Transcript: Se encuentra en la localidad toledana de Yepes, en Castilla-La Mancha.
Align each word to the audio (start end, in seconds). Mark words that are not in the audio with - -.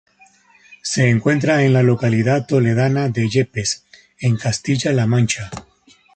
Se 0.81 1.11
encuentra 1.11 1.61
en 1.63 1.73
la 1.73 1.83
localidad 1.83 2.47
toledana 2.47 3.09
de 3.09 3.29
Yepes, 3.29 3.85
en 4.19 4.35
Castilla-La 4.35 5.05
Mancha. 5.05 5.51